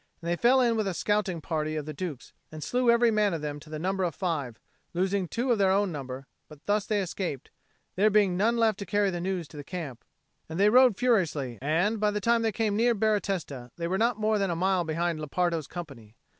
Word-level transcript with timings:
And 0.19 0.27
they 0.31 0.35
fell 0.35 0.61
in 0.61 0.75
with 0.75 0.87
a 0.87 0.95
scouting 0.95 1.41
party 1.41 1.75
of 1.75 1.85
the 1.85 1.93
Duke's, 1.93 2.33
and 2.51 2.63
slew 2.63 2.89
every 2.89 3.11
man 3.11 3.35
of 3.35 3.43
them 3.43 3.59
to 3.59 3.69
the 3.69 3.77
number 3.77 4.03
of 4.03 4.15
five, 4.15 4.59
losing 4.95 5.27
two 5.27 5.51
of 5.51 5.59
their 5.59 5.69
own 5.69 5.91
number; 5.91 6.25
but 6.49 6.65
thus 6.65 6.87
they 6.87 7.01
escaped, 7.01 7.51
there 7.95 8.09
being 8.09 8.35
none 8.35 8.57
left 8.57 8.79
to 8.79 8.85
carry 8.87 9.11
news 9.19 9.47
to 9.49 9.57
the 9.57 9.63
camp; 9.63 10.03
and 10.49 10.59
they 10.59 10.69
rode 10.71 10.97
furiously, 10.97 11.59
and, 11.61 11.99
by 11.99 12.09
the 12.09 12.19
time 12.19 12.41
they 12.41 12.51
came 12.51 12.75
near 12.75 12.95
Baratesta, 12.95 13.69
they 13.77 13.87
were 13.87 13.99
not 13.99 14.17
more 14.19 14.39
than 14.39 14.49
a 14.49 14.55
mile 14.55 14.83
behind 14.83 15.19
Lepardo's 15.19 15.67
company. 15.67 16.15